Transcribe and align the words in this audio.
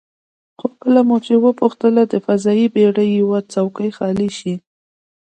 خو 0.59 0.67
کله 0.81 1.01
مو 1.07 1.17
چې 1.25 1.33
وپوښتله 1.43 2.03
که 2.11 2.17
د 2.21 2.23
فضايي 2.25 2.65
بېړۍ 2.75 3.09
یوه 3.21 3.39
څوکۍ 3.53 3.89
خالي 3.97 4.29
شي، 4.37 4.53